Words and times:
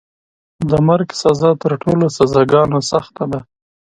د 0.69 0.71
مرګ 0.87 1.09
سزا 1.21 1.49
تر 1.61 1.71
ټولو 1.83 2.05
سزاګانو 2.17 2.79
سخته 2.91 3.23
ده. 3.31 3.39